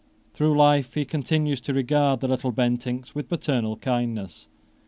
[0.33, 4.47] Through life he continues to regard the little Bentincks with paternal kindness.